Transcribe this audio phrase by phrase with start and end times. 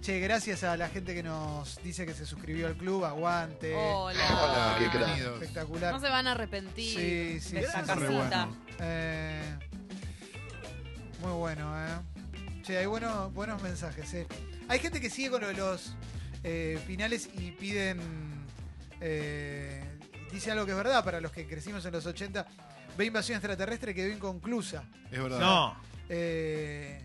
[0.00, 3.04] Che, gracias a la gente que nos dice que se suscribió al club.
[3.04, 3.74] Aguante.
[3.74, 4.18] Hola.
[4.32, 5.34] Hola, qué bienvenidos.
[5.42, 5.92] Espectacular.
[5.92, 7.96] No se van a arrepentir Sí, sí, de sí, re casita.
[8.08, 8.56] bueno.
[8.78, 9.58] Eh,
[11.20, 12.62] muy bueno, ¿eh?
[12.62, 14.26] Che, hay buenos, buenos mensajes, ¿eh?
[14.68, 15.94] Hay gente que sigue con lo de los
[16.44, 18.00] eh, finales y piden.
[19.02, 19.84] eh,
[20.32, 22.46] dice algo que es verdad para los que crecimos en los 80.
[22.96, 24.82] Ve invasión extraterrestre quedó inconclusa.
[25.10, 25.40] Es verdad.
[25.40, 25.76] No.
[26.08, 27.02] Eh,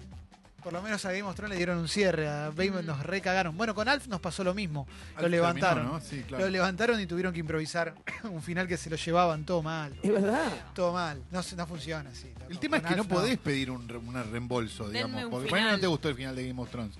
[0.65, 2.27] por lo menos a Game of Thrones le dieron un cierre.
[2.27, 2.85] A Mm.
[2.87, 3.55] nos recagaron.
[3.55, 4.87] Bueno, con Alf nos pasó lo mismo.
[5.13, 5.75] Alf lo levantaron.
[5.77, 6.01] terminó, ¿no?
[6.03, 6.45] Sí, claro.
[6.45, 9.93] Lo levantaron y tuvieron que improvisar un final que se lo llevaban todo mal.
[10.01, 10.51] Es verdad.
[10.73, 11.21] Todo mal.
[11.29, 12.33] No, se- no funciona así.
[12.49, 15.23] El tema es que no podés pedir un, re- un reembolso, Denme digamos.
[15.43, 16.95] un Porque no te gustó el final de Game of Thrones.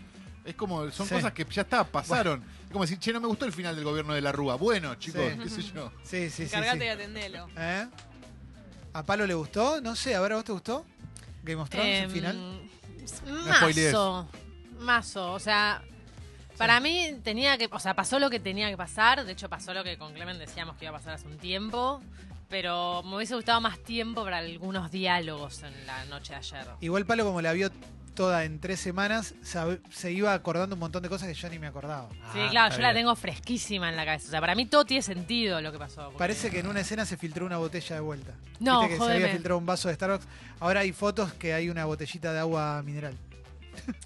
[0.45, 1.15] Es como, son Sí.
[1.15, 2.43] cosas que ya está, pasaron.
[2.67, 4.57] Es como decir, che, no me gustó el final del gobierno de la Rúa.
[4.57, 5.39] Bueno, chicos, Sí.
[5.41, 5.91] qué sé yo.
[6.03, 6.43] Sí, sí, sí.
[6.43, 6.85] Encargate sí.
[6.85, 7.47] y atendelo.
[7.57, 7.87] ¿Eh?
[8.93, 9.81] ¿A Palo le gustó?
[9.81, 10.85] No sé, a ver, ¿a vos te gustó?
[11.43, 12.61] Game of Thrones, el Em, final.
[13.25, 14.27] Mazo.
[14.79, 15.33] Mazo.
[15.33, 15.81] O sea,
[16.57, 17.69] para mí tenía que.
[17.71, 19.25] O sea, pasó lo que tenía que pasar.
[19.25, 22.01] De hecho, pasó lo que con Clemen decíamos que iba a pasar hace un tiempo.
[22.49, 26.67] Pero me hubiese gustado más tiempo para algunos diálogos en la noche de ayer.
[26.79, 27.71] Igual Palo, como la vio
[28.15, 29.35] toda en tres semanas,
[29.91, 32.07] se iba acordando un montón de cosas que yo ni me acordaba.
[32.33, 34.27] Sí, Ah, claro, está yo la tengo fresquísima en la cabeza.
[34.27, 36.03] O sea, para mí todo tiene sentido lo que pasó.
[36.05, 38.31] porque- Parece que en una escena se filtró una botella de vuelta.
[38.59, 40.25] No, Viste que se había filtrado un vaso de Starbucks.
[40.61, 43.15] Ahora hay fotos que hay una botellita de agua mineral.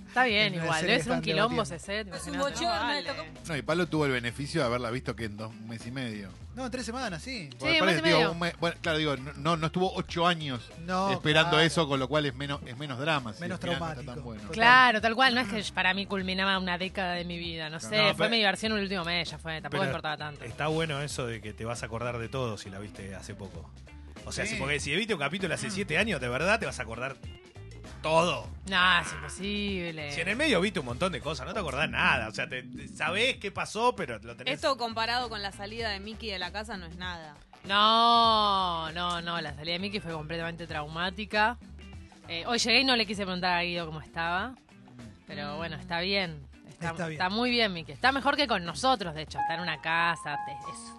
[0.08, 0.82] Está bien, igual.
[0.86, 2.14] Debe ser un quilombo ese set.
[2.14, 5.38] Es un bochorno, tocó- No, y Palo tuvo el beneficio de haberla visto que en
[5.38, 6.30] dos un mes y medio.
[6.56, 7.50] No, en tres semanas, sí.
[7.58, 8.32] Porque un parece, mes y digo, medio.
[8.32, 11.66] un mes- bueno, claro, digo, no- no, no estuvo ocho años No, esperando claro.
[11.66, 13.34] eso, con lo cual es menos, es menos drama.
[13.34, 14.12] si Menos no traumático.
[14.14, 14.42] tan bueno.
[14.52, 15.36] Claro, tal cual.
[15.36, 17.70] No es que para mí culminaba una década de mi vida.
[17.70, 19.62] No sé, No, fue pero- mi diversión el último mes, ya fue.
[19.62, 20.44] Tampoco me importaba tanto.
[20.44, 23.36] Está bueno eso de que te vas a acordar de todo si la viste hace
[23.36, 23.70] poco.
[24.26, 24.56] O sea, Sí.
[24.56, 27.16] si, porque si viste un capítulo hace siete años, de verdad te vas a acordar
[28.02, 28.48] todo.
[28.70, 30.12] No, es imposible.
[30.12, 32.28] Si en el medio viste un montón de cosas, no te acordás nada.
[32.28, 34.54] O sea, te, te- sabés qué pasó, pero lo tenés.
[34.56, 37.36] Esto comparado con la salida de Mickey de la casa no es nada.
[37.66, 39.42] No, no, no.
[39.42, 41.58] La salida de Mickey fue completamente traumática.
[42.28, 44.54] Eh, hoy llegué y no le quise preguntar a Guido cómo estaba.
[45.28, 46.48] Pero bueno, está bien.
[46.68, 47.22] Está, Está bien.
[47.22, 47.94] está muy bien, Mickey.
[47.94, 49.38] Está mejor que con nosotros, de hecho.
[49.40, 50.38] Está en una casa.
[50.46, 50.54] te-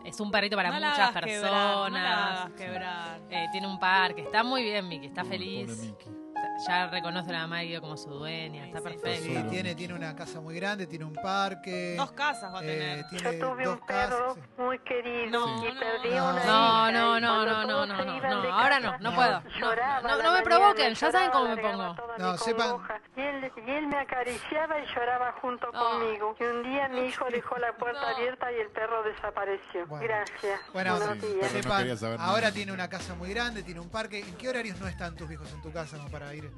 [0.08, 1.50] Es, es un perrito para no la muchas hagas personas.
[1.50, 3.20] quebrar, no la hagas quebrar.
[3.30, 4.22] Eh, tiene un parque.
[4.22, 5.06] Está muy bien, Mickey.
[5.08, 5.68] Está Pobre feliz.
[5.78, 6.19] Mickey.
[6.66, 8.66] Ya reconoce a la mamá de Guido como su dueña.
[8.66, 9.22] Está perfecto.
[9.24, 11.94] Sí, tiene, tiene una casa muy grande, tiene un parque.
[11.96, 13.08] Dos casas va a eh, tener.
[13.08, 14.48] tiene Yo tuve dos un perro casas.
[14.58, 16.30] muy querido No, y no, perdí no.
[16.30, 19.40] una No, hija, no, no, no, no, no, no, no, ahora no, no puedo.
[19.40, 21.96] No, lloraba no, me provoquen, ya saben cómo me pongo.
[22.18, 22.76] No, sepan-.
[23.16, 25.78] Y él, y él me acariciaba y lloraba junto No.
[25.90, 26.36] conmigo.
[26.38, 28.16] Y un día mi hijo dejó la puerta No.
[28.16, 29.86] abierta y el perro desapareció.
[29.86, 30.04] Bueno.
[30.06, 30.60] Gracias.
[30.72, 31.50] Bueno, Buenos sí, días.
[31.50, 34.20] sepan, ahora tiene una casa muy grande, tiene un parque.
[34.20, 36.49] ¿En qué horarios no están tus hijos en tu casa para ir?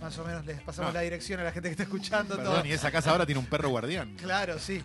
[0.00, 0.98] Más o menos les pasamos No.
[0.98, 2.44] la dirección a la gente que está escuchando todo.
[2.52, 4.14] Perdón, y esa casa ahora tiene un perro guardián.
[4.14, 4.80] Claro, sí.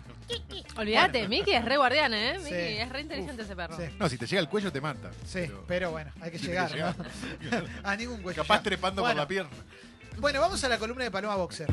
[0.76, 2.38] Olvídate, Mickey es re guardián, ¿eh?
[2.38, 2.80] Mickey Sí.
[2.80, 3.76] es re inteligente ese perro.
[3.76, 5.10] Sí, No, si te llega al cuello te mata.
[5.24, 6.96] sí, Pero pero bueno, hay que llegar, que llegar.
[6.98, 7.68] ¿no?
[7.88, 8.42] A ningún cuello.
[8.42, 8.62] capaz ya.
[8.64, 9.50] trepando Bueno, por la pierna.
[10.18, 11.68] Bueno, vamos a la columna de Paloma Boxer.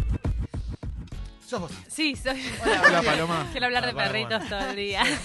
[1.47, 1.71] Sos vos.
[1.89, 2.41] Sí, soy...
[2.63, 3.01] Hola.
[3.05, 3.47] Paloma.
[3.51, 5.03] Quiero hablar de bueno, perritos todo el día.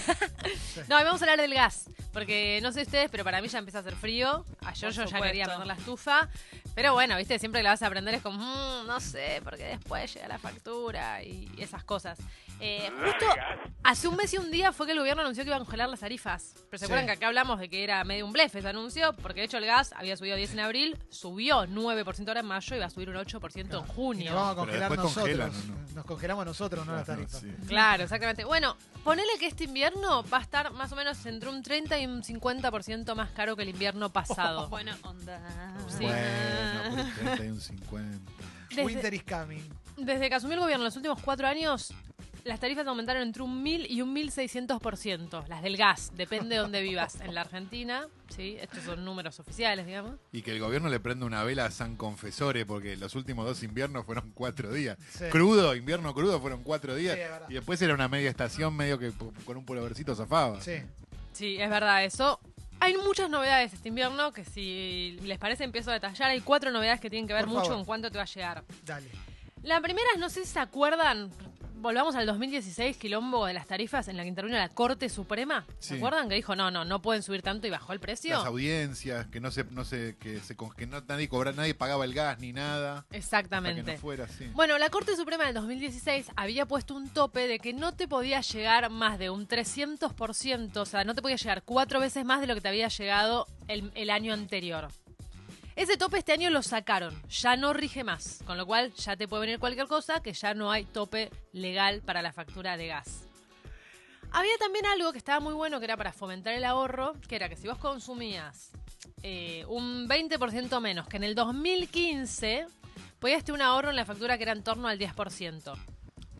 [0.87, 1.89] No, vamos a hablar del gas.
[2.13, 4.45] Porque no sé ustedes, pero para mí ya empieza a hacer frío.
[4.65, 6.29] Ayer Por yo ya quería prender la estufa.
[6.77, 9.63] Pero bueno, viste, siempre que la vas a prender es como, "Mm, no sé, porque
[9.63, 12.19] después llega la factura y esas cosas.
[12.59, 13.25] Eh, justo
[13.83, 15.89] hace un mes y un día fue que el gobierno anunció que iba a congelar
[15.89, 16.53] las tarifas.
[16.69, 16.83] Pero se Sí.
[16.85, 19.57] acuerdan que acá hablamos de que era medio un blef ese anuncio, porque de hecho
[19.57, 22.89] el gas había subido 10 en abril, subió 9% ahora en mayo y va a
[22.89, 24.31] subir un 8% en Y junio.
[24.31, 25.13] nos vamos a congelar nosotros.
[25.13, 25.53] congelan, ¿o
[25.87, 25.93] no?
[25.95, 27.41] Nos congelamos nosotros, no las Claro, tarifas.
[27.41, 27.67] sí.
[27.67, 28.43] Claro, exactamente.
[28.43, 32.05] Bueno, ponele que este invierno va a estar más o menos entre un 30 y
[32.07, 34.67] un 50% más caro que el invierno pasado.
[34.69, 35.39] Buena onda.
[35.89, 36.05] Sí.
[36.05, 38.31] Bueno, pero 31, 50.
[38.69, 39.61] Desde, Winter is coming.
[39.95, 41.93] desde que asumió el gobierno en los últimos cuatro años,
[42.47, 45.47] las tarifas aumentaron entre un 1000 y un 1600%.
[45.47, 47.19] Las del gas, depende de dónde vivas.
[47.21, 50.15] En la Argentina, sí, estos son números oficiales, digamos.
[50.31, 53.61] Y que el gobierno le prenda una vela a San Confesore, porque los últimos dos
[53.63, 54.97] inviernos fueron cuatro días.
[55.11, 55.25] Sí.
[55.29, 57.15] Crudo, invierno crudo fueron cuatro días.
[57.15, 57.47] Sí, es verdad.
[57.49, 59.11] y después era una media estación medio que
[59.45, 60.61] con un pulovercito zafaba.
[60.61, 60.77] Sí.
[61.33, 62.39] Sí, es verdad eso.
[62.79, 66.29] Hay muchas novedades este invierno que si les parece empiezo a detallar.
[66.29, 67.79] Hay cuatro novedades que tienen que ver Por mucho favor.
[67.79, 68.63] en cuánto te va a llegar.
[68.85, 69.09] Dale.
[69.63, 71.31] La primera, no sé si se acuerdan,
[71.79, 75.65] volvamos al 2016, quilombo de las tarifas en la que intervino la Corte Suprema.
[75.79, 75.95] ¿Se Sí.
[75.97, 76.27] acuerdan?
[76.29, 78.35] Que dijo, no, no, no pueden subir tanto y bajó el precio.
[78.37, 82.05] Las audiencias, que no se, no se, que se que no, nadie cobra, nadie pagaba
[82.05, 82.95] el gas ni nada.
[83.03, 83.93] Para que Exactamente.
[83.93, 84.45] no fuera así.
[84.53, 88.41] Bueno, la Corte Suprema del 2016 había puesto un tope de que no te podía
[88.41, 92.47] llegar más de un 300%, o sea, no te podía llegar cuatro veces más de
[92.47, 94.89] lo que te había llegado el, el año anterior.
[95.77, 99.27] Ese tope este año lo sacaron, ya no rige más, con lo cual ya te
[99.27, 103.27] puede venir cualquier cosa, que ya no hay tope legal para la factura de gas.
[104.31, 107.47] Había también algo que estaba muy bueno, que era para fomentar el ahorro, que era
[107.47, 108.71] que si vos consumías
[109.21, 112.65] eh, un 20% menos que en el 2015,
[113.19, 115.77] podías tener un ahorro en la factura que era en torno al 10%.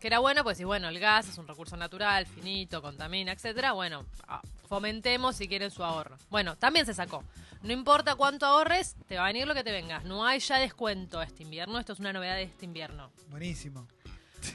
[0.00, 3.72] Que era bueno, pues si bueno, el gas es un recurso natural, finito, contamina, etcétera.
[3.72, 6.16] Bueno, ah, fomentemos si quieren su ahorro.
[6.30, 7.24] Bueno, también se sacó.
[7.62, 10.04] No importa cuánto ahorres, te va a venir lo que te vengas.
[10.04, 11.78] No hay ya descuento este invierno.
[11.80, 13.10] Esto es una novedad de este invierno.
[13.30, 13.88] Buenísimo.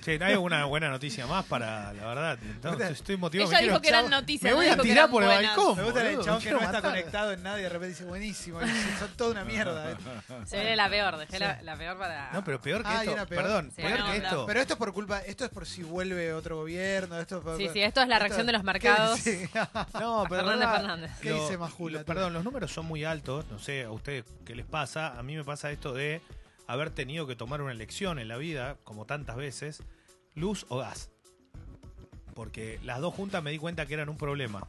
[0.01, 2.37] Che, no hay una buena noticia más para, la verdad.
[2.41, 3.49] Entonces, estoy motivado.
[3.51, 4.43] Ella me dijo que eran noticias.
[4.43, 5.55] Me no voy a tirar por el buenas.
[5.55, 5.77] balcón.
[5.77, 7.87] Me gusta el boludo, chabón me que no está conectado en nada y de repente
[7.89, 8.59] dice buenísimo.
[8.99, 9.91] Son toda una mierda.
[9.91, 9.95] ¿eh?
[10.45, 12.31] Se viene la peor, dejé la, la peor para...
[12.33, 13.13] No, pero peor que Ah, esto.
[13.13, 13.43] una peor.
[13.43, 14.25] Perdón, Sí, peor no, que no.
[14.25, 14.45] esto.
[14.45, 17.19] Pero esto es por culpa, esto es por si vuelve otro gobierno.
[17.19, 19.19] Esto es por- Sí, sí, esto es la reacción de los mercados.
[19.99, 21.11] No, pero Fernández Fernández.
[21.21, 22.05] ¿Qué dice Majula, lo-?
[22.05, 23.45] Perdón, los números son muy altos.
[23.49, 25.17] No sé a ustedes qué les pasa.
[25.17, 26.21] A mí me pasa esto de
[26.67, 29.83] haber tenido que tomar una elección en la vida, como tantas veces,
[30.35, 31.09] luz o gas.
[32.33, 34.67] Porque las dos juntas me di cuenta que eran un problema.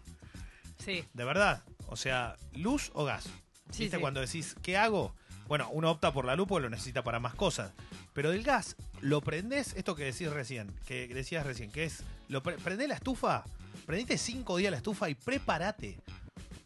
[0.79, 1.63] Sí, De verdad.
[1.87, 3.25] O sea, luz o gas.
[3.71, 3.97] Sí, ¿Viste?
[3.97, 4.01] sí.
[4.01, 5.15] Cuando decís, ¿qué hago?
[5.47, 7.73] Bueno, uno opta por la luz porque lo necesita para más cosas.
[8.15, 12.43] Pero del gas, lo prendés, esto que decís recién, que decías recién, que es, lo
[12.43, 13.45] pre- prendés la estufa,
[13.87, 15.99] prendiste cinco días la estufa y prepárate.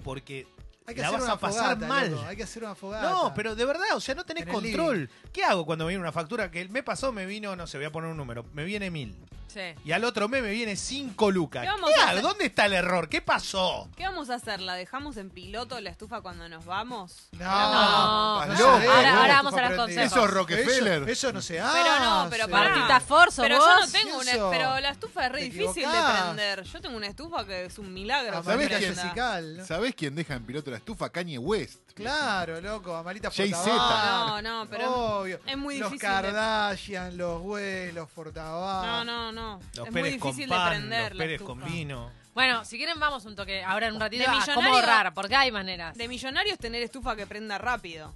[0.04, 0.46] Porque
[0.88, 2.10] Hay que la hacer vas una a pasar fogata, mal.
[2.10, 3.10] loco, Hay que hacer una fogata.
[3.10, 5.10] No, pero de verdad, o sea, no tenés En control.
[5.32, 7.86] ¿Qué hago cuando me viene una factura que mes pasado me vino, no sé, voy
[7.86, 9.14] a poner un número, me viene mil.
[9.48, 9.60] Sí.
[9.84, 11.62] Y al otro mes me viene cinco lucas.
[11.62, 12.22] ¿Qué vamos ¿Qué a hacer?
[12.22, 13.08] ¿Dónde está el error?
[13.08, 13.88] ¿Qué pasó?
[13.96, 14.60] ¿Qué vamos a hacer?
[14.60, 17.28] ¿La dejamos en piloto la estufa cuando nos vamos?
[17.32, 18.56] No, No, no no.
[18.56, 20.12] se Ahora- vamos a los consejos.
[20.12, 21.02] Eso es Rockefeller.
[21.02, 21.78] Eso, eso no se hace.
[21.82, 22.70] Pero no, pero pará.
[22.76, 23.66] Martita Forzo, pero vos.
[23.66, 24.30] yo no tengo una.
[24.32, 24.50] Eso.
[24.50, 26.62] Pero la estufa es re difícil de prender.
[26.64, 28.42] Yo tengo una estufa que es un milagro.
[28.42, 28.80] ¿Sabés quién?
[28.80, 29.02] prenda.
[29.02, 29.66] Jessical, ¿no?
[29.66, 31.08] ¿Sabés quién deja en piloto la estufa?
[31.10, 31.80] Kanye West.
[31.94, 34.28] Claro, loco, Amarita Jay Fortabat.
[34.28, 35.40] No, no, pero Obvio.
[35.44, 38.08] es muy Los difícil de- Kardashian, los Güey, los.
[38.16, 39.37] No, no, no.
[39.74, 42.10] Los es muy Pérez con difícil de pan, prender los Pérez con vino.
[42.34, 45.50] Bueno, si quieren vamos un toque ahora en un ratito De cómo ahorrar, porque hay
[45.50, 45.96] maneras.
[45.96, 48.14] De millonarios tener estufa que prenda rápido.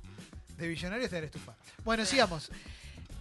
[0.56, 1.54] De billonarios tener estufa.
[1.84, 2.50] Bueno, sigamos.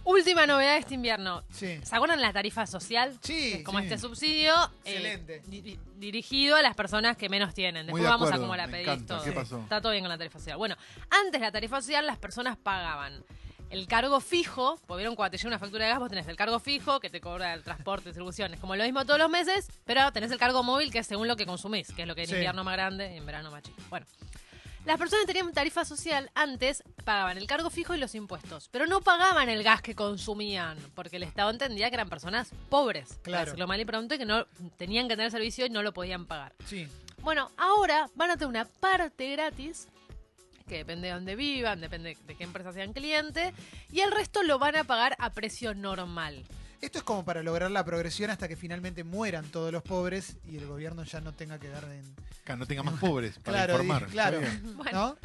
[0.04, 1.44] Última novedad de este invierno.
[1.52, 1.78] Sí.
[1.84, 3.16] ¿Se acuerdan la tarifa social?
[3.22, 3.84] Sí, es como sí.
[3.84, 4.52] este subsidio
[4.84, 5.42] eh, Excelente.
[5.46, 7.86] di- dirigido a las personas que menos tienen.
[7.86, 9.22] Muy Después de vamos a cómo la pedís todo.
[9.22, 9.60] ¿Qué pasó?
[9.60, 10.56] Está todo bien con la tarifa social.
[10.58, 10.76] Bueno,
[11.08, 13.24] antes la tarifa social las personas pagaban
[13.72, 16.36] el cargo fijo, porque vieron cuando te llega una factura de gas, vos tenés el
[16.36, 19.66] cargo fijo que te cobra el transporte, distribución, es como lo mismo todos los meses,
[19.84, 22.22] pero tenés el cargo móvil que es según lo que consumís, que es lo que
[22.22, 22.34] en Sí.
[22.34, 23.76] invierno más grande y en verano más chico.
[23.88, 24.04] Bueno,
[24.84, 28.86] las personas que tenían tarifa social antes pagaban el cargo fijo y los impuestos, pero
[28.86, 33.22] no pagaban el gas que consumían, porque el Estado entendía que eran personas pobres, para
[33.22, 33.44] Claro.
[33.46, 34.44] decirlo mal y pronto, y que no
[34.76, 36.52] tenían que tener servicio y no lo podían pagar.
[36.66, 36.86] Sí.
[37.22, 39.88] Bueno, ahora van a tener una parte gratis,
[40.64, 43.52] que depende de dónde vivan, depende de qué empresa sean cliente,
[43.90, 46.44] y el resto lo van a pagar a precio normal.
[46.82, 50.56] Esto es como para lograr la progresión hasta que finalmente mueran todos los pobres y
[50.56, 52.02] el gobierno ya no tenga que dar en...
[52.44, 54.06] Que no tenga más pobres para Claro, informar.
[54.08, 54.40] claro.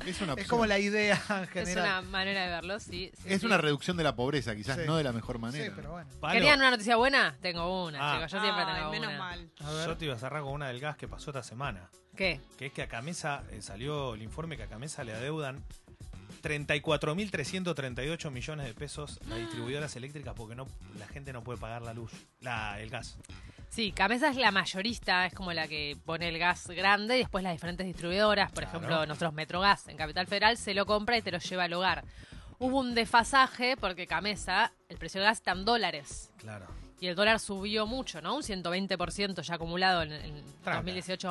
[0.06, 1.84] Es una Es como la idea en es general.
[1.84, 3.12] una manera de verlo, sí.
[3.18, 3.48] sí, Es sí.
[3.48, 4.84] una reducción de la pobreza, quizás Sí.
[4.86, 5.66] no de la mejor manera.
[5.66, 6.08] Sí, pero bueno.
[6.22, 7.36] Palo, ¿Querían una noticia buena?
[7.42, 8.16] Tengo una, Ah.
[8.18, 8.32] chicos.
[8.34, 9.18] Yo siempre Ay, tengo menos una.
[9.18, 9.50] mal.
[9.62, 9.88] A ver.
[9.88, 11.90] Yo te iba a cerrar con una del gas que pasó esta semana.
[12.16, 12.40] ¿Qué?
[12.60, 15.64] Que es que a Camesa eh, salió el informe que a Camesa le adeudan
[16.42, 20.68] 34.338 millones de pesos a distribuidoras eléctricas porque no
[20.98, 22.12] la gente no puede pagar la luz,
[22.42, 23.18] la, el gas.
[23.70, 27.44] Sí, Camesa es la mayorista, es como la que pone el gas grande y después
[27.44, 28.78] las diferentes distribuidoras, por Claro.
[28.78, 32.04] ejemplo, nosotros Metrogas en Capital Federal se lo compra y te lo lleva al hogar.
[32.60, 36.32] Hubo un desfasaje porque Camesa, el precio del gas está en dólares.
[36.38, 36.66] Claro.
[37.00, 38.36] Y el dólar subió mucho, ¿no?
[38.38, 40.82] Un 120% ya acumulado en, en Tranca.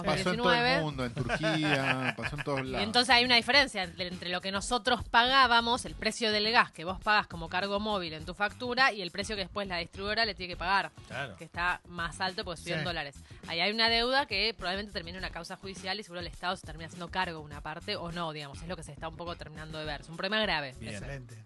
[0.04, 0.80] Pasó en todo el 2018-2019.
[0.82, 2.86] mundo, en Turquía, pasó en todos Y lados.
[2.86, 6.84] entonces hay una diferencia entre, entre lo que nosotros pagábamos, el precio del gas que
[6.84, 10.24] vos pagas como cargo móvil en tu factura y el precio que después la distribuidora
[10.24, 11.36] le tiene que pagar, Claro.
[11.36, 12.84] que está más alto porque subió en Sí.
[12.86, 13.16] dólares.
[13.48, 16.54] Ahí hay una deuda que probablemente termine en una causa judicial y seguro el Estado
[16.56, 18.62] se termina haciendo cargo de una parte o no, digamos.
[18.62, 20.02] Es lo que se está un poco terminando de ver.
[20.02, 20.76] Es un problema grave.
[20.80, 21.42] Excelente.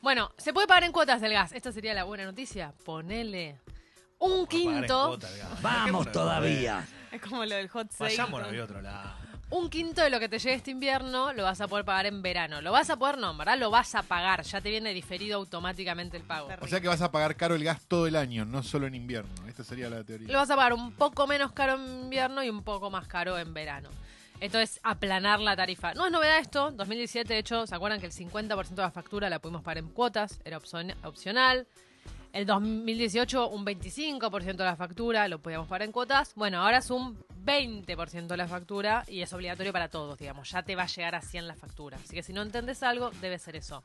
[0.00, 1.52] Bueno, se puede pagar en cuotas del gas.
[1.52, 2.72] Esta sería la buena noticia.
[2.84, 3.60] Ponele
[4.18, 5.08] un quinto.
[5.08, 5.62] cuota el.
[5.62, 6.86] Vamos todavía.
[7.10, 8.10] Es como lo del hot sale.
[8.10, 9.28] Vayámonos de otro lado.
[9.50, 12.20] Un quinto de lo que te llegue este invierno lo vas a poder pagar en
[12.20, 12.60] verano.
[12.60, 14.42] Lo vas a poder, no, en verdad lo vas a pagar.
[14.42, 16.50] Ya te viene diferido automáticamente el pago.
[16.60, 18.94] O sea que vas a pagar caro el gas todo el año, no solo en
[18.94, 19.46] invierno.
[19.48, 20.28] Esta sería la teoría.
[20.28, 23.38] Lo vas a pagar un poco menos caro en invierno y un poco más caro
[23.38, 23.88] en verano.
[24.40, 25.94] Esto es aplanar la tarifa.
[25.94, 26.70] No es novedad esto.
[26.70, 29.88] 2017, de hecho, ¿se acuerdan que el 50% de la factura la pudimos pagar en
[29.88, 30.40] cuotas?
[30.44, 31.66] Era opcion- opcional.
[32.32, 36.34] El 2018, un 25% de la factura lo podíamos pagar en cuotas.
[36.36, 40.48] Bueno, ahora es un 20% de la factura y es obligatorio para todos, digamos.
[40.50, 41.96] Ya te va a llegar a 100 la factura.
[41.96, 43.82] Así que si no entendés algo, debe ser eso.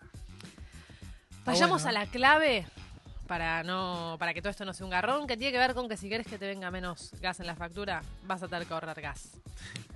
[1.46, 2.66] Vayamos bueno, a la clave
[3.28, 5.88] para no para que todo esto no sea un garrón, que tiene que ver con
[5.90, 8.74] que si quieres que te venga menos gas en la factura, vas a tener que
[8.74, 9.30] ahorrar gas.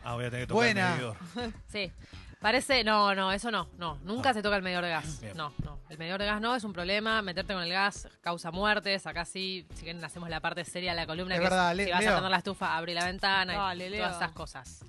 [0.04, 0.88] Ah, voy a tener que tocar Buena.
[0.88, 1.18] el medidor.
[1.72, 1.92] Sí.
[2.40, 4.34] Parece, no, no, eso no, no, nunca Ah.
[4.36, 5.20] se toca el medidor de gas.
[5.22, 5.36] Bien.
[5.36, 8.52] No, no, el medidor de gas no es un problema, meterte con el gas causa
[8.52, 11.72] muertes, acá sí, si quieren hacemos la parte seria de la columna, Es que verdad,
[11.72, 12.10] es, Le- si vas Leo.
[12.12, 14.04] a prender la estufa, abrí la ventana Dale, y Leo.
[14.06, 14.86] todas esas cosas.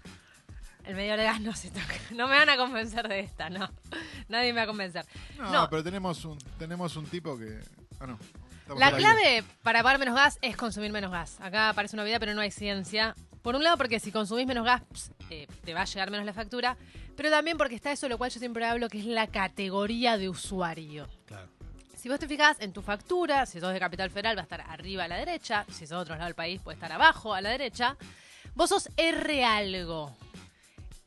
[0.85, 3.71] El medidor de gas no se toca, no me van a convencer de esta, no,
[4.29, 5.07] nadie me va a convencer.
[5.39, 5.71] No, No.
[5.71, 7.61] pero tenemos un, tenemos un tipo que.
[8.01, 8.19] Ah, no.
[8.61, 11.41] Estamos La clave para pagar menos gas es consumir menos gas.
[11.41, 13.15] Acá parece una vida, pero no hay ciencia.
[13.43, 14.83] Por un lado, porque si consumís menos gas,
[15.31, 16.77] eh, te va a llegar menos la factura.
[17.17, 20.29] Pero también porque está eso, lo cual yo siempre hablo, que es la categoría de
[20.29, 21.09] usuario.
[21.27, 21.49] Claro.
[21.97, 24.61] Si vos te fijas en tu factura, si sos de Capital Federal va a estar
[24.61, 27.41] arriba a la derecha, si sos de otro lado del país puede estar abajo a
[27.41, 27.97] la derecha.
[28.55, 30.17] Vos sos R algo.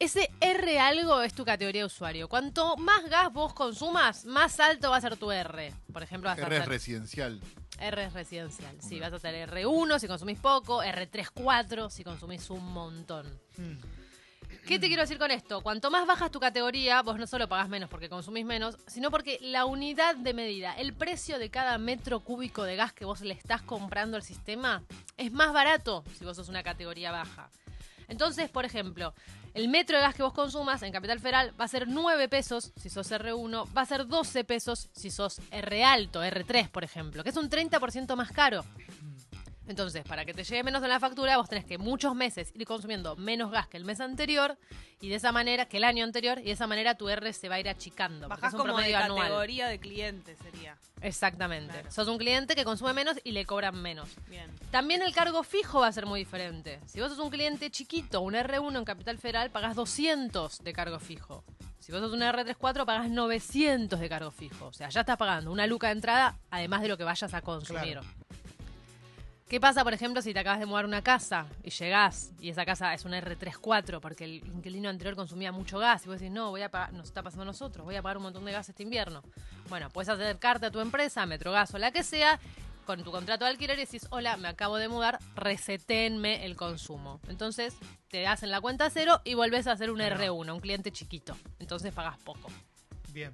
[0.01, 2.27] Ese R algo es tu categoría de usuario.
[2.27, 5.71] Cuanto más gas vos consumas, más alto va a ser tu R.
[5.93, 7.39] Por ejemplo, vas a R es residencial.
[7.79, 8.75] R es residencial.
[8.81, 13.27] Sí, vas a tener R1 si consumís poco, R3, 4 si consumís un montón.
[13.57, 13.77] Mm.
[14.65, 15.61] ¿Qué te quiero decir con esto?
[15.61, 19.37] Cuanto más bajas tu categoría, vos no solo pagás menos porque consumís menos, sino porque
[19.39, 23.35] la unidad de medida, el precio de cada metro cúbico de gas que vos le
[23.35, 24.81] estás comprando al sistema,
[25.17, 27.51] es más barato si vos sos una categoría baja.
[28.11, 29.13] Entonces, por ejemplo,
[29.53, 32.73] el metro de gas que vos consumas en Capital Federal va a ser 9 pesos
[32.75, 37.23] si sos R1, va a ser 12 pesos si sos R alto, R3, por ejemplo,
[37.23, 38.65] que es un 30% más caro.
[39.71, 42.65] Entonces, para que te llegue menos en la factura, vos tenés que muchos meses ir
[42.65, 44.57] consumiendo menos gas que el mes anterior
[44.99, 47.47] y de esa manera, que el año anterior, y de esa manera tu R se
[47.47, 48.27] va a ir achicando.
[48.27, 49.21] Bajás es un como de promedio anual.
[49.21, 50.77] categoría de cliente sería.
[51.01, 51.71] Exactamente.
[51.71, 51.89] Claro.
[51.91, 54.09] Sos un cliente que consume menos y le cobran menos.
[54.27, 54.51] Bien.
[54.71, 56.81] También el cargo fijo va a ser muy diferente.
[56.85, 60.99] Si vos sos un cliente chiquito, un R1 en Capital Federal, pagás 200 de cargo
[60.99, 61.45] fijo.
[61.79, 64.65] Si vos sos un R34, pagás 900 de cargo fijo.
[64.65, 67.41] O sea, ya estás pagando una luca de entrada, además de lo que vayas a
[67.41, 67.93] consumir.
[67.93, 68.07] Claro.
[69.51, 72.63] ¿Qué pasa, por ejemplo, si te acabas de mudar una casa y llegás y esa
[72.63, 76.51] casa es una R34 porque el inquilino anterior consumía mucho gas y vos decís, no,
[76.51, 78.69] voy a pagar, nos está pasando a nosotros, voy a pagar un montón de gas
[78.69, 79.23] este invierno?
[79.67, 82.39] Bueno, puedes acercarte a tu empresa, Metrogas o la que sea,
[82.85, 87.19] con tu contrato de alquiler y decís, hola, me acabo de mudar, resetenme el consumo.
[87.27, 87.75] Entonces
[88.07, 91.35] te hacen la cuenta cero y volvés a hacer un R1, un cliente chiquito.
[91.59, 92.49] Entonces pagas poco.
[93.11, 93.33] Bien.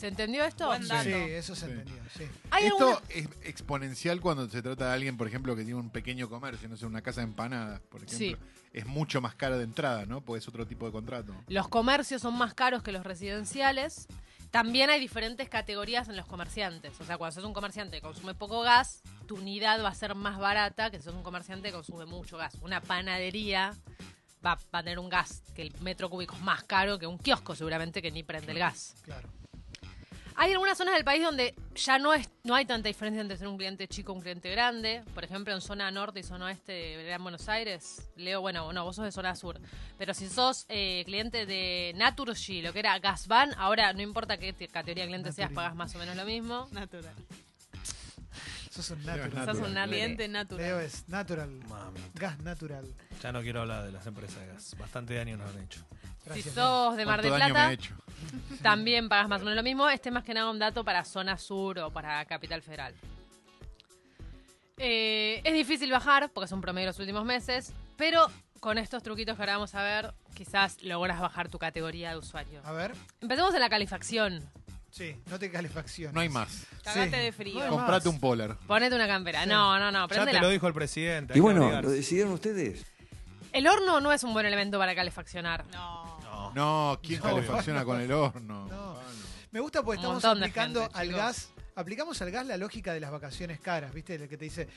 [0.00, 0.66] ¿Se entendió esto?
[0.66, 1.04] Buen dato.
[1.04, 2.24] Sí, eso se entendió, sí.
[2.50, 5.90] ¿Hay Esto alguna- es exponencial cuando se trata de alguien, por ejemplo, que tiene un
[5.90, 8.38] pequeño comercio, no sé, una casa de empanadas, por ejemplo.
[8.72, 10.20] Es mucho más cara de entrada, ¿no?
[10.22, 11.34] Porque es otro tipo de contrato.
[11.48, 14.06] Los comercios son más caros que los residenciales.
[14.50, 16.98] También hay diferentes categorías en los comerciantes.
[17.00, 20.14] O sea, cuando sos un comerciante que consume poco gas, tu unidad va a ser
[20.14, 22.54] más barata que si sos un comerciante que consume mucho gas.
[22.62, 23.76] Una panadería
[24.44, 27.18] va, va a tener un gas que el metro cúbico es más caro que un
[27.18, 28.94] kiosco seguramente que ni prende el gas.
[29.02, 29.28] Claro.
[30.42, 33.46] Hay algunas zonas del país donde ya no es no hay tanta diferencia entre ser
[33.46, 35.02] un cliente chico o un cliente grande.
[35.12, 38.08] Por ejemplo, en zona norte y zona oeste de Gran Buenos Aires.
[38.16, 39.60] Leo, bueno, no, vos sos de zona sur.
[39.98, 44.54] Pero si sos eh, cliente de Naturgy, lo que era Gasban, ahora no importa qué
[44.54, 46.66] te- categoría de cliente seas, pagas más o menos lo mismo.
[46.72, 47.14] Natural.
[48.70, 49.46] Sos un Leo es natural.
[49.46, 49.88] Sos un natural.
[49.90, 50.64] Cliente natural.
[50.66, 51.50] Leo es natural.
[51.68, 52.86] Mami, Gas natural.
[53.22, 54.74] ya no quiero hablar de las empresas de gas.
[54.78, 55.84] Bastante daño nos han hecho.
[56.24, 56.46] Gracias.
[56.46, 57.76] si sos de Mar ¿Cuánto del Plata,
[58.62, 59.88] también pagas más o menos lo mismo.
[59.88, 62.94] Este es más que nada un dato para zona sur o para Capital Federal.
[64.78, 68.26] Eh, es difícil bajar porque es un promedio de los últimos meses, pero
[68.60, 72.60] con estos truquitos que ahora vamos a ver, quizás logras bajar tu categoría de usuario.
[72.64, 72.92] A ver.
[73.20, 74.42] Empecemos en la calefacción.
[74.90, 76.12] Sí, no te calefacción.
[76.14, 76.66] No hay más.
[76.82, 77.22] Cagate Sí.
[77.24, 77.60] de frío.
[77.64, 78.14] No Comprate más.
[78.14, 78.56] un polar.
[78.66, 79.44] Ponete una campera.
[79.44, 79.48] Sí.
[79.48, 81.36] No, no, no, Ya te lo dijo el presidente.
[81.36, 82.84] Y bueno, lo decidieron ustedes.
[83.52, 85.64] El horno no es un buen elemento para calefaccionar.
[85.72, 86.20] No.
[86.20, 86.52] No.
[86.54, 88.66] No, ¿quién No, calefacciona con el horno?
[88.68, 88.98] No.
[89.52, 91.20] Me gusta porque Un estamos montón de aplicando gente, al chicos.
[91.20, 91.50] gas.
[91.76, 94.14] Aplicamos al gas la lógica de las vacaciones caras, ¿viste?
[94.16, 94.68] El que te dice.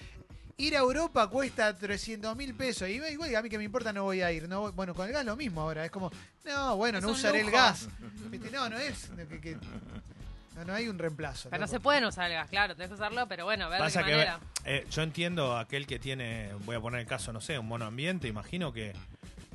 [0.57, 2.87] Ir a Europa cuesta 300 mil pesos.
[2.87, 4.47] Y igual a mí que me importa no voy a ir.
[4.47, 5.83] No voy- Bueno, con el gas lo mismo ahora.
[5.85, 6.11] Es como,
[6.45, 7.57] no, bueno, Es no un usaré el lujo.
[7.57, 7.87] gas.
[8.29, 8.51] ¿Viste?
[8.51, 9.09] No, no es.
[9.29, 9.57] que- que-
[10.55, 11.49] no, no hay un reemplazo.
[11.49, 13.87] Pero no se pueden usar el gas, claro, tenés que usarlo, pero bueno, ver de
[13.87, 14.39] qué que manera.
[14.65, 18.27] eh, yo entiendo aquel que tiene, voy a poner el caso, no sé, un monoambiente,
[18.27, 18.93] imagino que,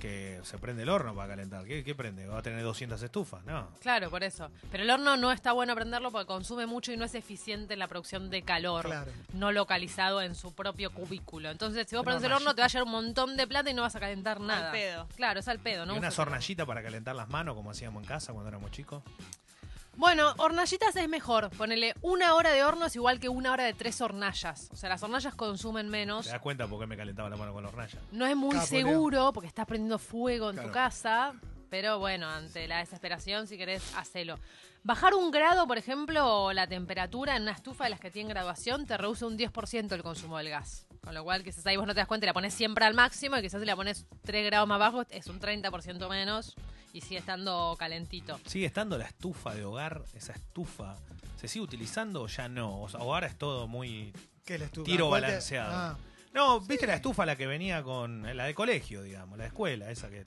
[0.00, 1.64] que se prende el horno para calentar.
[1.64, 2.24] ¿Qué, qué prende?
[2.26, 3.44] ¿Va a tener 200 estufas?
[3.44, 3.68] No.
[3.80, 4.48] Claro, por eso.
[4.70, 7.80] Pero el horno no está bueno prenderlo porque consume mucho y no es eficiente en
[7.80, 8.84] la producción de calor.
[8.84, 9.10] Claro.
[9.32, 11.50] No localizado en su propio cubículo.
[11.50, 13.74] Entonces, si vos prendes el horno, te va a llevar un montón de plata y
[13.74, 14.70] no vas a calentar nada.
[14.70, 15.08] pedo.
[15.16, 15.96] Claro, es al pedo, ¿no?
[15.96, 19.02] ¿Y una hornallita para calentar las manos como hacíamos en casa cuando éramos chicos?
[19.98, 21.50] Bueno, hornallitas es mejor.
[21.50, 24.68] Ponele una hora de horno es igual que una hora de tres hornallas.
[24.72, 26.26] O sea, las hornallas consumen menos.
[26.26, 27.98] ¿Te das cuenta por qué me calentaba la mano con la hornalla?
[28.12, 28.86] No es muy Capoleo.
[28.86, 31.34] seguro porque estás prendiendo fuego en tu casa.
[31.68, 34.38] Pero bueno, ante la desesperación, si querés, hacelo.
[34.84, 38.30] Bajar un grado, por ejemplo, o la temperatura en una estufa de las que tienen
[38.30, 40.86] graduación, te reduce un 10% el consumo del gas.
[41.02, 42.94] Con lo cual, quizás ahí vos no te das cuenta y la pones siempre al
[42.94, 46.54] máximo y quizás si la pones 3 grados más bajo, es un 30% menos
[46.92, 48.38] y sigue estando calentito.
[48.46, 50.02] ¿Sigue estando la estufa de hogar?
[50.14, 50.96] Esa estufa.
[51.36, 52.82] ¿Se sigue utilizando o ya no?
[52.82, 54.12] O sea, ahora es todo muy.
[54.44, 54.86] ¿Qué es la estufa?
[54.86, 55.72] Tiro ¿Cuál te- balanceado.
[55.74, 55.96] Ah,
[56.34, 58.22] No, ¿viste la estufa la que venía con.
[58.36, 60.24] la de colegio, digamos, la de escuela, esa que.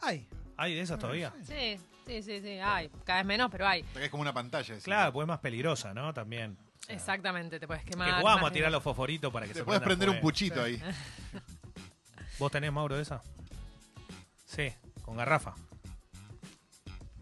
[0.00, 0.26] ay.
[0.60, 1.32] ¿Hay de esas todavía?
[1.46, 2.58] Sí, sí, sí, sí.
[2.60, 2.90] Hay.
[3.04, 3.84] Cada vez menos, pero hay.
[4.00, 4.66] Es como una pantalla.
[4.66, 4.82] decís.
[4.84, 6.12] Claro, pues es más peligrosa, ¿no?
[6.12, 6.56] También.
[6.82, 8.20] O sea, Exactamente, te puedes Que quemar.
[8.20, 10.82] jugamos a tirar los fosforitos para que Te se puedes prender un puchito ahí.
[12.40, 13.20] ¿Vos tenés, Mauro, de esa?
[14.46, 14.72] Sí,
[15.08, 15.54] con garrafa.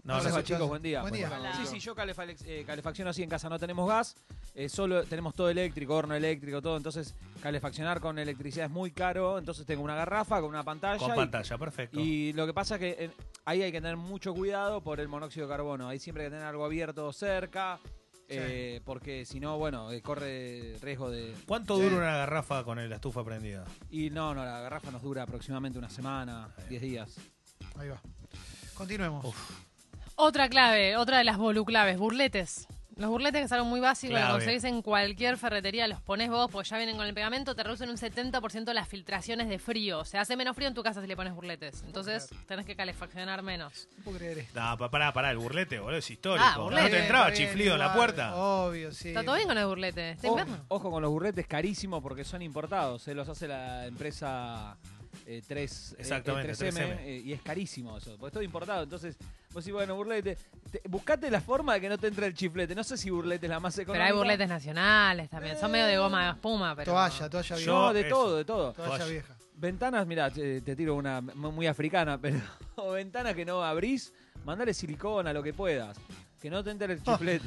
[0.03, 1.03] No, no chicos, buen día.
[1.03, 1.31] Buen día.
[1.33, 1.53] Hola.
[1.57, 4.17] Sí, sí, yo eh, calefacción así en casa no tenemos gas,
[4.55, 9.39] eh, solo tenemos todo eléctrico, horno eléctrico, todo, entonces calefaccionar con electricidad es muy caro,
[9.39, 10.99] entonces tengo una garrafa con una pantalla.
[10.99, 12.01] Con y- pantalla, perfecto.
[12.01, 13.11] Y lo que pasa es que eh,
[13.45, 15.89] ahí hay que tener mucho cuidado por el monóxido de carbono.
[15.89, 17.79] Ahí siempre hay que tener algo abierto cerca,
[18.29, 21.35] eh, porque si no, bueno, eh, corre riesgo de...
[21.47, 23.65] ¿Cuánto dura una garrafa con la estufa prendida?
[23.91, 27.17] Y no, no, la garrafa nos dura aproximadamente una semana, 10 días.
[27.79, 28.01] Ahí va.
[28.75, 29.35] Continuemos.
[30.17, 32.67] Otra clave, otra de las voluclaves, burletes.
[32.97, 34.27] Los burletes que son algo muy básico, Clave.
[34.29, 37.63] lo conseguís en cualquier ferretería, los pones vos, porque ya vienen con el pegamento, te
[37.63, 39.99] reducen un 70% las filtraciones de frío.
[39.99, 41.83] O sea, hace menos frío en tu casa si le pones burletes.
[41.87, 43.87] Entonces, tenés que calefaccionar menos.
[43.99, 44.59] No puedo creer esto.
[44.59, 46.47] No, pa- pará, pará, el burlete, boludo, es histórico.
[46.51, 46.83] Ah, burlete.
[46.85, 48.35] ¿No te entraba bien, chiflido en la igual, puerta?
[48.35, 49.09] Obvio, sí.
[49.09, 50.11] ¿Está todo bien con el burlete?
[50.13, 50.65] ¿Está Ojo, invierno?
[50.69, 53.03] ojo con los burletes carísimos porque son importados.
[53.03, 54.79] Se los hace la empresa
[55.27, 56.97] eh, 3, Exactamente, 3M, 3M.
[57.01, 58.83] eh, y es carísimo eso, porque es todo importado.
[58.83, 59.17] Entonces,
[59.53, 60.37] vos decís, bueno, burlete,
[60.71, 62.75] te- buscate la forma de que no te entre el chiflete.
[62.75, 64.07] No sé si burlete es la más Pero económica.
[64.07, 65.57] hay burletes nacionales también.
[65.59, 66.93] Son medio de goma de espuma, pero.
[66.93, 67.71] Toalla, toalla vieja.
[67.73, 68.09] No, de Eso.
[68.11, 68.73] todo, de todo.
[68.73, 69.07] Toalla Toalla.
[69.07, 69.37] vieja.
[69.59, 72.39] Ventanas, mira, te, te tiro una muy africana, pero
[72.93, 74.13] ventanas que no abrís,
[74.45, 75.97] mandale silicona, lo que puedas.
[76.47, 77.45] Que no te entre el chiflete.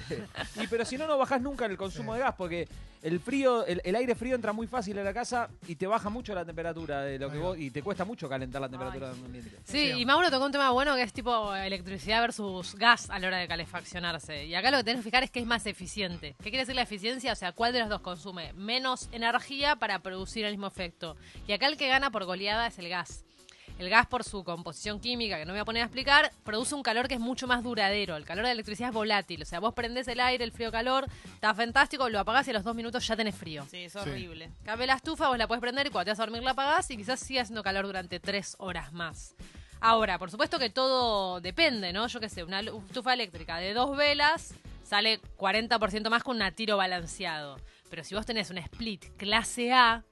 [0.62, 2.68] y pero si no, no bajás nunca el consumo de gas, porque
[3.02, 6.10] el frío, el, el aire frío entra muy fácil a la casa y te baja
[6.10, 9.24] mucho la temperatura de lo que vos, y te cuesta mucho calentar la temperatura del
[9.24, 9.52] ambiente.
[9.64, 10.02] Sí, Sí.
[10.02, 13.38] y Mauro tocó un tema bueno que es tipo electricidad versus gas a la hora
[13.38, 14.44] de calefaccionarse.
[14.48, 16.36] Y acá lo que tenés que fijar es que es más eficiente.
[16.40, 17.32] ¿Qué quiere decir la eficiencia?
[17.32, 21.16] O sea, ¿cuál de los dos consume menos energía para producir el mismo efecto?
[21.48, 23.24] Y acá el que gana por goleada es el gas.
[23.78, 26.76] El gas, por su composición química, que no me voy a poner a explicar, produce
[26.76, 28.16] un calor que es mucho más duradero.
[28.18, 29.42] El calor de la electricidad es volátil.
[29.42, 32.64] O sea, vos prendés el aire, el frío-calor, está fantástico, lo apagás y a los
[32.64, 33.66] dos minutos ya tenés frío.
[33.70, 34.00] Sí, es Sí.
[34.00, 34.52] horrible.
[34.66, 36.90] Cabe la estufa, vos la puedes prender y cuando te vas a dormir la apagás
[36.92, 39.36] y quizás siga haciendo calor durante tres horas más.
[39.82, 42.06] Ahora, por supuesto que todo depende, ¿no?
[42.08, 44.54] Yo qué sé, una estufa eléctrica de dos velas
[44.84, 47.58] sale 40% más con un tiro balanceado.
[47.90, 50.04] Pero si vos tenés un split clase A,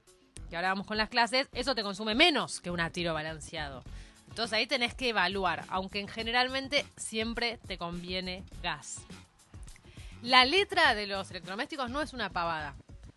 [0.48, 3.82] que ahora vamos con las clases, eso te consume menos que un tiro balanceado.
[4.28, 8.98] Entonces ahí tenés que evaluar, aunque en generalmente siempre te conviene gas.
[10.22, 12.74] La letra de los electrodomésticos no es una pavada.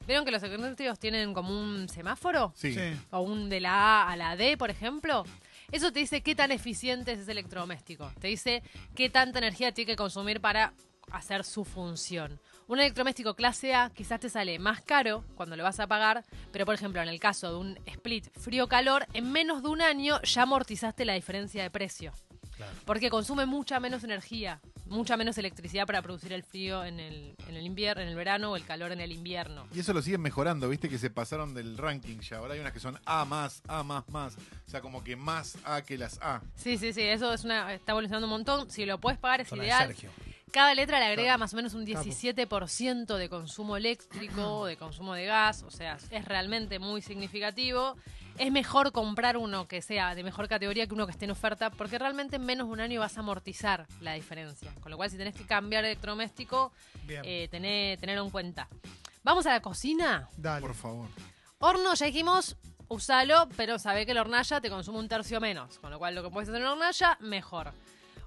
[0.08, 2.54] ¿Vieron que los electrodomésticos tienen como un semáforo?
[2.56, 2.74] Sí.
[2.74, 3.00] Sí.
[3.12, 5.24] O un de la A a la D, por ejemplo.
[5.72, 8.12] Eso te dice qué tan eficiente es ese electrodoméstico.
[8.20, 8.62] Te dice
[8.96, 10.74] qué tanta energía tiene que consumir para
[11.12, 12.39] hacer su función.
[12.71, 16.65] Un electrodoméstico clase A quizás te sale más caro cuando lo vas a pagar, pero
[16.65, 20.43] por ejemplo en el caso de un split frío-calor, en menos de un año ya
[20.43, 22.13] amortizaste la diferencia de precio.
[22.55, 22.71] Claro.
[22.86, 27.57] Porque consume mucha menos energía, mucha menos electricidad para producir el frío en el, en
[27.57, 29.67] el invierno, en el verano o el calor en el invierno.
[29.75, 32.38] Y eso lo siguen mejorando, viste que se pasaron del ranking ya.
[32.38, 34.38] Ahora hay unas que son A más, A más, más.
[34.38, 36.41] O sea, como que más A que las A.
[36.55, 38.71] Sí, sí, sí, eso es una, está evolucionando un montón.
[38.71, 39.88] Si lo puedes pagar es de ideal.
[39.88, 40.10] Sergio.
[40.52, 42.04] Cada letra le agrega más o menos un Capo.
[42.06, 47.96] 17% de consumo eléctrico, de consumo de gas, o sea, es realmente muy significativo.
[48.38, 51.70] Es mejor comprar uno que sea de mejor categoría que uno que esté en oferta,
[51.70, 54.74] porque realmente en menos de un año vas a amortizar la diferencia.
[54.82, 56.72] Con lo cual, si tenés que cambiar electrodoméstico,
[57.24, 58.68] eh, tené- tenerlo en cuenta.
[59.24, 60.28] Vamos a la cocina.
[60.38, 60.62] Dale.
[60.62, 61.08] Por favor.
[61.60, 62.56] Horno, ya dijimos,
[62.88, 65.78] usalo, pero sabe que la hornalla te consume un tercio menos.
[65.80, 67.72] Con lo cual, lo que puedes hacer en la hornalla, mejor.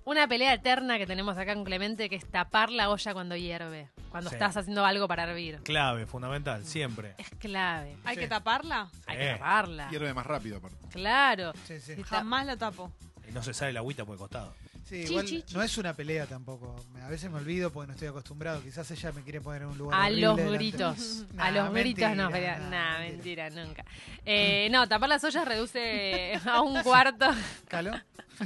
[0.07, 3.88] Una pelea eterna que tenemos acá con Clemente, que es tapar la olla cuando hierve.
[4.11, 4.37] Cuando Sí.
[4.37, 5.61] estás haciendo algo para hervir.
[5.62, 7.14] Clave, fundamental, siempre.
[7.17, 7.97] Es clave.
[8.05, 8.21] ¿Hay Sí.
[8.23, 8.90] que taparla?
[9.07, 9.88] Hay que taparla.
[9.90, 10.77] Hierve más rápido, aparte.
[10.90, 11.53] Claro.
[11.67, 11.95] Sí, sí.
[11.95, 12.93] Si está- Jamás la tapo.
[13.27, 14.55] Y no se sale la agüita por el costado.
[14.85, 15.55] Sí, Chi, igual chi, chi.
[15.55, 16.77] no es una pelea tampoco.
[17.03, 18.62] A veces me olvido porque no estoy acostumbrado.
[18.62, 21.25] Quizás ella me quiere poner en un lugar A los gritos.
[21.35, 22.70] Nah, a los gritos no, mentira, pero.
[22.70, 23.44] nah, Nah, mentira.
[23.44, 23.85] mentira, nunca.
[24.27, 27.27] Eh, no, tapar las ollas reduce a un cuarto.
[27.68, 27.92] ¿Calo?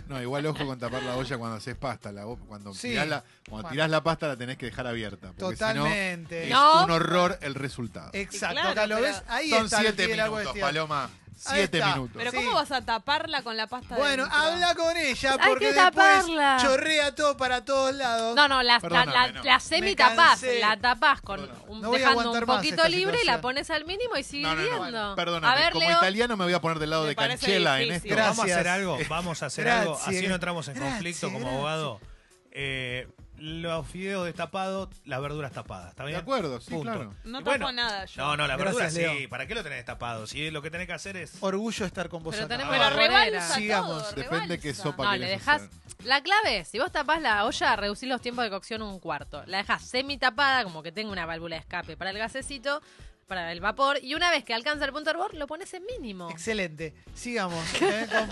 [0.06, 2.12] No, igual ojo con tapar la olla cuando haces pasta.
[2.12, 2.90] La, cuando Sí.
[2.90, 3.68] tirás, la, cuando Bueno.
[3.70, 5.32] tirás la pasta la tenés que dejar abierta.
[5.36, 6.44] Porque si no, Totalmente.
[6.44, 6.84] es No.
[6.84, 8.10] un horror el resultado.
[8.12, 9.22] Exacto, Claro, acá lo pero- ves.
[9.28, 10.56] Ahí Son está siete minutos.
[10.60, 11.10] Paloma.
[11.38, 11.94] Siete está.
[11.94, 12.14] minutos.
[12.16, 12.36] Pero Sí.
[12.36, 14.38] ¿cómo vas a taparla con la pasta de Bueno, dentro?
[14.40, 15.94] habla con ella Hay porque que después
[16.26, 16.58] taparla.
[16.60, 18.34] chorrea todo para todos lados.
[18.34, 19.42] No, no, la, la, Perdóname, la, no.
[19.44, 20.16] la semi Me tapás.
[20.30, 20.58] cansé.
[20.58, 21.64] La tapás con Perdóname.
[21.68, 23.36] un, No voy a dejando un aguantar más poquito esta libre y situación.
[23.36, 25.14] la pones al mínimo y sigue No, no.
[25.14, 25.96] Perdóname, a ver, como Leo.
[25.98, 28.10] italiano me voy a poner del lado Me de parece Canchela en difícil.
[28.12, 28.16] esto.
[28.16, 28.36] Gracias.
[28.36, 31.32] Vamos a hacer algo, vamos a hacer algo, así Gracias, no entramos en conflicto gracias,
[31.32, 31.54] como gracias.
[31.54, 32.00] abogado.
[32.52, 33.06] Eh,
[33.36, 36.20] los fideos destapados, las verduras tapadas, ¿está De bien?
[36.20, 36.90] acuerdo, sí, Punto.
[36.92, 37.14] claro.
[37.22, 38.20] No Y tapo nada yo.
[38.22, 39.28] No, no, la Gracias, verdura sí, Leo.
[39.28, 40.26] ¿para qué lo tenés tapado?
[40.26, 41.34] Si lo que tenés que hacer es...
[41.40, 42.56] Orgullo estar con vos Pero acá.
[42.56, 43.54] tenemos Pero la rebalsa.
[43.54, 44.02] Sigamos.
[44.10, 44.82] todo, Depende qué rebalsa.
[44.82, 45.70] sopa No, le querés hacer.
[46.04, 49.44] La clave es, si vos tapás la olla, reducís los tiempos de cocción un cuarto.
[49.46, 52.82] La dejas semi tapada, como que tenga una válvula de escape para el gasecito,
[53.28, 55.84] para el vapor, y una vez que alcanza el punto de hervor, lo pones en
[55.86, 56.28] mínimo.
[56.30, 56.94] Excelente.
[57.14, 57.62] Sigamos.
[57.82, 58.08] ¿eh?
[58.10, 58.28] Con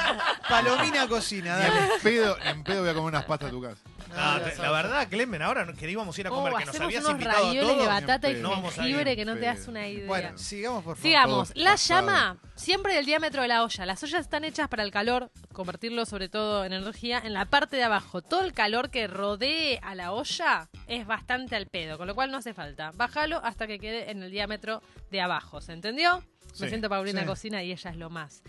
[0.48, 1.88] Palomina Cocina, Ni en dale.
[2.02, 3.82] pedo, ni en pedo voy a comer unas pastas a tu casa.
[4.08, 6.70] No, te- la verdad, Clemen, ahora que íbamos a ir a comer, Oh, que nos
[6.74, 7.86] hacemos habías unos invitado a ravioles de todos.
[7.88, 10.06] batata y No vamos a ir, jengibre que no te das una idea.
[10.06, 11.02] Bueno, sigamos por favor.
[11.02, 11.52] Sigamos.
[11.54, 13.86] La llama, siempre del diámetro de la olla.
[13.86, 17.76] Las ollas están hechas para el calor, convertirlo sobre todo en energía en la parte
[17.76, 18.22] de abajo.
[18.22, 22.30] Todo el calor que rodee a la olla es bastante al pedo, con lo cual
[22.30, 22.92] no hace falta.
[22.94, 25.60] Bájalo hasta que quede en el diámetro de abajo.
[25.60, 26.20] ¿Se entendió?
[26.20, 26.68] Me Sí.
[26.68, 27.26] siento Paulina Sí.
[27.26, 28.42] Cocina y ella es lo más.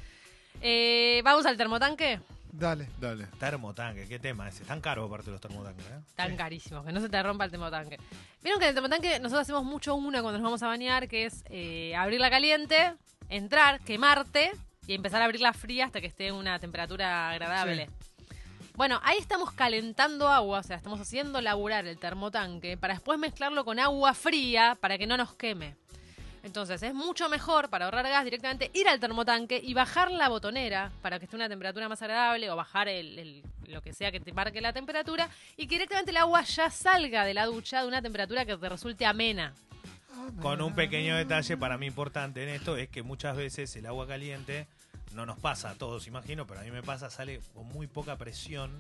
[0.62, 2.20] Eh, Vamos al termotanque.
[2.52, 2.90] Dale.
[3.00, 3.28] Dale.
[3.40, 4.64] Termotanque, qué tema ese.
[4.66, 6.00] Tan caro aparte los termotanques, ¿eh?
[6.16, 7.98] Tan carísimos, que no se te rompa el termotanque.
[8.42, 11.26] Vieron que en el termotanque nosotros hacemos mucho una cuando nos vamos a bañar, que
[11.26, 12.94] es eh, abrirla caliente,
[13.30, 14.52] entrar, quemarte
[14.88, 17.90] y empezar a abrirla fría hasta que esté en una temperatura agradable.
[18.76, 23.66] Bueno, ahí estamos calentando agua, o sea, estamos haciendo laburar el termotanque para después mezclarlo
[23.66, 25.76] con agua fría para que no nos queme.
[26.48, 30.94] Entonces es mucho mejor para ahorrar gas directamente ir al termotanque y bajar la botonera
[31.02, 34.32] para que esté una temperatura más agradable o bajar el- lo que sea que te
[34.32, 38.02] marque la temperatura y que directamente el agua ya salga de la ducha de una
[38.02, 39.54] temperatura que te resulte amena.
[40.42, 44.08] Con un pequeño detalle para mí importante en esto es que muchas veces el agua
[44.08, 44.68] caliente
[45.14, 48.16] no nos pasa a todos, imagino, pero a mí me pasa, sale con muy poca
[48.18, 48.72] presión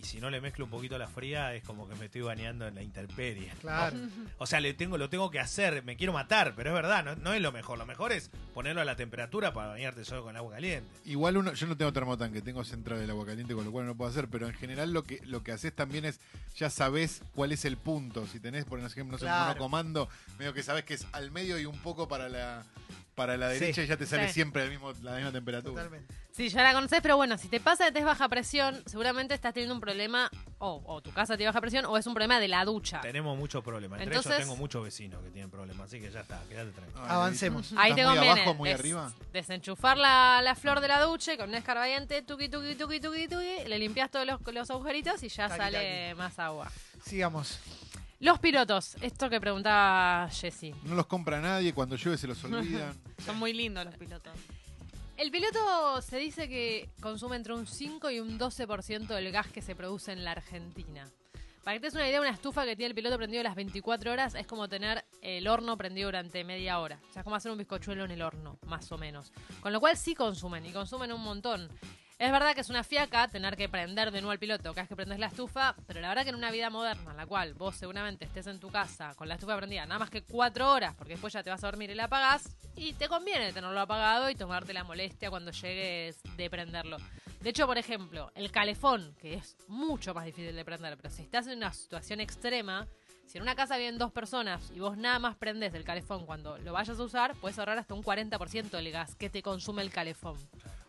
[0.00, 2.66] y si no le mezclo un poquito la fría es como que me estoy bañando
[2.66, 3.52] en la intemperie.
[3.60, 3.98] Claro.
[4.38, 7.16] O sea, le tengo, lo tengo que hacer, me quiero matar, pero es verdad, no,
[7.16, 7.78] no es lo mejor.
[7.78, 10.88] Lo mejor es ponerlo a la temperatura para bañarte solo con agua caliente.
[11.04, 13.94] Igual uno, yo no tengo termotanque, tengo central del agua caliente, con lo cual no
[13.96, 16.20] puedo hacer, pero en general lo que lo que haces también es,
[16.56, 18.26] ya sabés cuál es el punto.
[18.26, 19.48] Si tenés, por ejemplo, no sé, un Claro.
[19.48, 20.08] monocomando,
[20.38, 22.64] medio que sabés que es al medio y un poco para la
[23.20, 23.58] para la Sí.
[23.60, 24.32] derecha y ya te sale Sí.
[24.34, 25.74] siempre el mismo, la misma temperatura.
[25.84, 26.14] Totalmente.
[26.32, 29.52] Sí, ya la conocés, pero bueno, si te pasa de test baja presión, seguramente estás
[29.52, 32.48] teniendo un problema, o, o tu casa tiene baja presión, o es un problema de
[32.48, 33.02] la ducha.
[33.02, 34.00] Tenemos muchos problemas.
[34.00, 37.02] Entre Entonces- ellos tengo muchos vecinos que tienen problemas, así que ya está, quédate tranquilo.
[37.02, 37.72] Ay, Avancemos.
[37.76, 39.12] Ahí ¿Estás te muy conviene abajo, muy des- arriba?
[39.34, 43.28] desenchufar la, la flor de la ducha y con un escarbadiente, tuqui, tuqui, tuqui, tuqui,
[43.28, 46.70] tuqui, le limpias todos los, los agujeritos y ya Taqui, sale más agua.
[47.04, 47.58] Sigamos.
[48.20, 50.74] Los pilotos, esto que preguntaba Jessy.
[50.84, 52.94] No los compra nadie, cuando llueve se los olvidan.
[53.24, 54.34] Son muy lindos los pilotos.
[55.16, 59.62] El piloto se dice que consume entre un 5 y un 12% del gas que
[59.62, 61.08] se produce en la Argentina.
[61.64, 64.12] Para que te des una idea, una estufa que tiene el piloto prendido las 24
[64.12, 67.00] horas es como tener el horno prendido durante media hora.
[67.08, 69.32] O sea, es como hacer un bizcochuelo en el horno, más o menos.
[69.62, 71.70] Con lo cual sí consumen, y consumen un montón.
[72.20, 74.88] Es verdad que es una fiaca tener que prender de nuevo el piloto cada vez
[74.90, 77.54] que prendes la estufa, pero la verdad que en una vida moderna en la cual
[77.54, 80.94] vos seguramente estés en tu casa con la estufa prendida nada más que cuatro horas,
[80.94, 84.28] porque después ya te vas a dormir y la apagás, y te conviene tenerlo apagado
[84.28, 86.98] y tomarte la molestia cuando llegues de prenderlo.
[87.40, 91.22] De hecho, por ejemplo, el calefón, que es mucho más difícil de prender, pero si
[91.22, 92.86] estás en una situación extrema,
[93.24, 96.58] si en una casa viven dos personas y vos nada más prendés el calefón cuando
[96.58, 99.90] lo vayas a usar, puedes ahorrar hasta un 40% del gas que te consume el
[99.90, 100.36] calefón.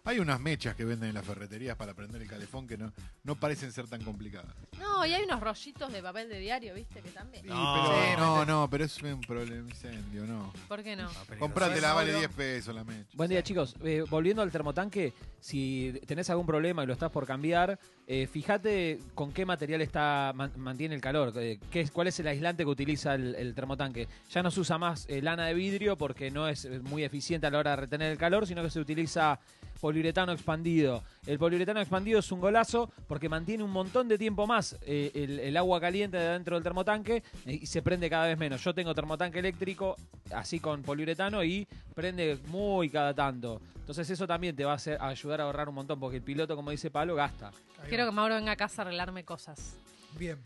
[0.04, 2.92] Hay unas mechas que venden en las ferreterías para prender el calefón que no,
[3.24, 4.52] no parecen ser tan complicadas.
[4.80, 7.02] No, y hay unos rollitos de papel de diario, ¿viste?
[7.02, 7.44] Que también.
[7.44, 7.74] Sí, No.
[7.76, 10.52] pero, Sí, no, no, pero es un problema incendio, no.
[10.68, 11.08] ¿Por qué no?
[11.38, 12.28] Comprátela, vale Mauro.
[12.28, 13.10] 10 pesos la mecha.
[13.14, 13.76] Buen día, chicos.
[13.84, 19.00] Eh, volviendo al termotanque, si tenés algún problema y lo estás por cambiar, eh, fíjate
[19.14, 21.32] con qué material está man- mantiene el calor.
[21.36, 24.08] eh, qué es, ¿Cuál es el aislante que utiliza el, el termotanque?
[24.32, 27.46] Ya no se usa más eh, lana de vidrio porque no es eh, muy eficiente
[27.46, 29.40] a la hora de retener el calor, sino que se utiliza
[29.82, 31.04] poliuretano expandido.
[31.26, 35.39] El poliuretano expandido es un golazo porque mantiene un montón de tiempo más eh, el,
[35.39, 38.63] el agua caliente de dentro del termotanque eh, y se prende cada vez menos.
[38.63, 39.98] Yo tengo termotanque eléctrico
[40.34, 43.60] así con poliuretano y prende muy cada tanto.
[43.76, 46.24] Entonces eso también te va a, hacer, a ayudar a ahorrar un montón porque el
[46.24, 47.52] piloto, como dice Pablo, gasta.
[47.89, 49.76] Quiero que Mauro venga a casa a arreglarme cosas.
[50.17, 50.38] Bien.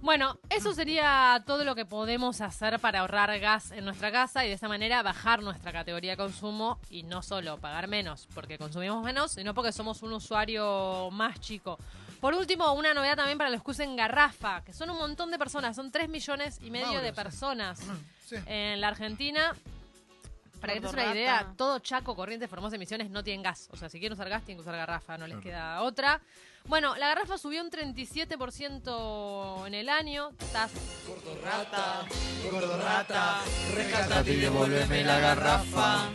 [0.00, 4.48] Bueno, eso sería todo lo que podemos hacer para ahorrar gas en nuestra casa y
[4.48, 9.04] de esta manera bajar nuestra categoría de consumo y no solo pagar menos porque consumimos
[9.04, 11.78] menos, sino porque somos un usuario más chico.
[12.20, 15.38] Por último, una novedad también para los que usen garrafa, que son un montón de
[15.38, 17.80] personas, son 3 millones y medio Mauro, de personas
[18.28, 18.36] Sí.
[18.46, 19.54] en la Argentina.
[20.62, 21.54] Para que te des una Gordo idea, rata.
[21.58, 23.68] todo Chaco, Corrientes, Formosa Misiones no tienen gas.
[23.72, 25.42] O sea, si quieren usar gas, tienen que usar garrafa, no les Claro.
[25.42, 26.20] queda otra.
[26.66, 30.30] Bueno, la garrafa subió un 37% en el año.
[30.40, 30.70] Estás
[32.50, 33.40] Gordo rata,
[33.74, 36.08] Rescatate y devuélveme la garrafa.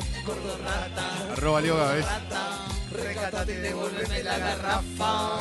[1.33, 2.05] Arroba Leo Gávez.
[2.91, 5.39] Recátate y devuélveme la garrafa.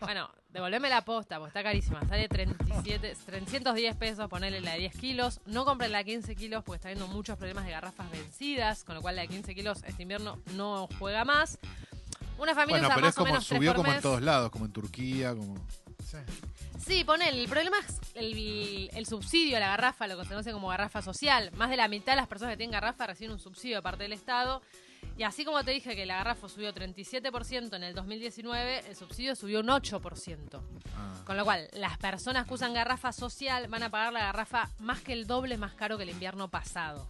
[0.00, 2.00] Bueno, devolveme la posta, porque está carísima.
[2.08, 5.40] Sale 37, 310 pesos ponerle la de 10 kilos.
[5.44, 8.94] No compren la de 15 kilos porque está habiendo muchos problemas de garrafas vencidas, con
[8.94, 11.58] lo cual la de 15 kilos este invierno no juega más.
[12.38, 14.50] Una familia Bueno, usa pero más es como o menos subió como en todos lados,
[14.50, 15.56] como en Turquía, como.
[16.02, 16.18] Sí.
[16.86, 20.52] Sí, ponele, el problema es el, el subsidio a la garrafa, lo que se conoce
[20.52, 21.50] como garrafa social.
[21.56, 24.04] Más de la mitad de las personas que tienen garrafa reciben un subsidio de parte
[24.04, 24.62] del Estado.
[25.18, 29.34] Y así como te dije que la garrafa subió 37% en el 2019, el subsidio
[29.34, 30.60] subió un 8%.
[30.94, 31.22] Ah.
[31.24, 35.00] Con lo cual, las personas que usan garrafa social van a pagar la garrafa más
[35.00, 37.08] que el doble más caro que el invierno pasado.